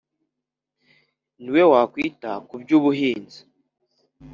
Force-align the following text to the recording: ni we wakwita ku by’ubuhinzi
ni 1.41 1.49
we 1.53 1.61
wakwita 1.71 2.31
ku 2.47 2.53
by’ubuhinzi 2.61 3.39